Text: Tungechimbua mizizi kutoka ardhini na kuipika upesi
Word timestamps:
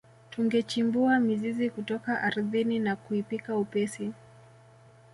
Tungechimbua 0.29 1.19
mizizi 1.19 1.69
kutoka 1.69 2.21
ardhini 2.21 2.79
na 2.79 2.95
kuipika 2.95 3.57
upesi 3.57 4.11